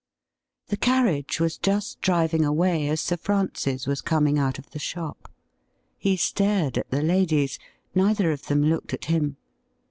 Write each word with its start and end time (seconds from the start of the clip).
The 0.69 0.77
carriage 0.77 1.39
was 1.39 1.59
just 1.59 2.01
driving 2.01 2.43
away 2.43 2.87
as 2.87 2.99
Sir 2.99 3.17
Francis 3.17 3.85
was 3.85 4.01
coming 4.01 4.39
out 4.39 4.57
of 4.57 4.71
the 4.71 4.79
shop. 4.79 5.29
He 5.95 6.17
stared 6.17 6.75
at 6.79 6.89
the 6.89 7.03
ladies; 7.03 7.59
neither 7.93 8.31
of 8.31 8.47
them 8.47 8.63
looked 8.65 8.95
at 8.95 9.05
him. 9.13 9.37